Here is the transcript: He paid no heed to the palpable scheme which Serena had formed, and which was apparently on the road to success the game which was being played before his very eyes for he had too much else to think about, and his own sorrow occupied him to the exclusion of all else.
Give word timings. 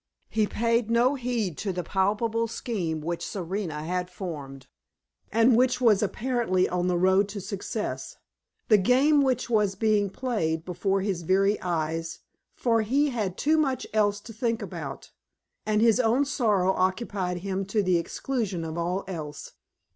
He 0.31 0.47
paid 0.47 0.89
no 0.89 1.13
heed 1.13 1.59
to 1.59 1.71
the 1.71 1.83
palpable 1.83 2.47
scheme 2.47 3.01
which 3.01 3.23
Serena 3.23 3.83
had 3.83 4.09
formed, 4.09 4.65
and 5.31 5.55
which 5.55 5.79
was 5.79 6.01
apparently 6.01 6.67
on 6.67 6.87
the 6.87 6.97
road 6.97 7.29
to 7.29 7.39
success 7.39 8.17
the 8.67 8.79
game 8.79 9.21
which 9.21 9.47
was 9.47 9.75
being 9.75 10.09
played 10.09 10.65
before 10.65 11.01
his 11.01 11.21
very 11.21 11.61
eyes 11.61 12.17
for 12.55 12.81
he 12.81 13.09
had 13.11 13.37
too 13.37 13.59
much 13.59 13.85
else 13.93 14.19
to 14.21 14.33
think 14.33 14.63
about, 14.63 15.11
and 15.67 15.81
his 15.83 15.99
own 15.99 16.25
sorrow 16.25 16.73
occupied 16.73 17.37
him 17.41 17.63
to 17.65 17.83
the 17.83 17.97
exclusion 17.99 18.65
of 18.65 18.79
all 18.79 19.03
else. 19.07 19.51